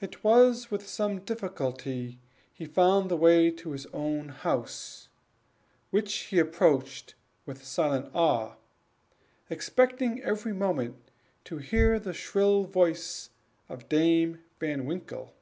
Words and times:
It 0.00 0.24
was 0.24 0.68
with 0.68 0.88
some 0.88 1.20
difficulty 1.20 2.10
that 2.14 2.18
he 2.52 2.64
found 2.64 3.08
the 3.08 3.16
way 3.16 3.52
to 3.52 3.70
his 3.70 3.86
own 3.92 4.30
house, 4.30 5.10
which 5.90 6.12
he 6.14 6.40
approached 6.40 7.14
with 7.46 7.62
silent 7.64 8.10
awe, 8.16 8.56
expecting 9.48 10.20
every 10.24 10.52
moment 10.52 11.12
to 11.44 11.58
hear 11.58 12.00
the 12.00 12.12
shrill 12.12 12.64
voice 12.64 13.30
of 13.68 13.88
Dame 13.88 14.40
Van 14.58 14.86
Winkle. 14.86 15.32